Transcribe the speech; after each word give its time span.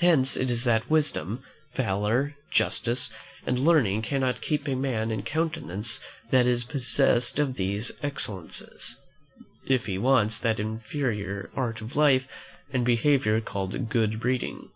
Hence 0.00 0.36
it 0.36 0.50
is 0.50 0.64
that 0.64 0.90
wisdom, 0.90 1.40
valour, 1.76 2.34
justice, 2.50 3.12
and 3.46 3.56
learning 3.56 4.02
cannot 4.02 4.40
keep 4.40 4.66
a 4.66 4.74
man 4.74 5.12
in 5.12 5.22
countenance 5.22 6.00
that 6.32 6.44
is 6.44 6.64
possessed 6.64 7.38
of 7.38 7.54
these 7.54 7.92
excellences, 8.02 8.96
if 9.64 9.86
he 9.86 9.96
wants 9.96 10.40
that 10.40 10.58
inferior 10.58 11.52
art 11.54 11.80
of 11.80 11.94
life 11.94 12.26
and 12.72 12.84
behaviour 12.84 13.40
called 13.40 13.88
good 13.90 14.18
breeding. 14.18 14.70